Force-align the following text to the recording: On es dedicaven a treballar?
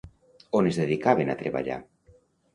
On 0.59 0.69
es 0.69 0.79
dedicaven 0.83 1.31
a 1.35 1.37
treballar? 1.43 1.79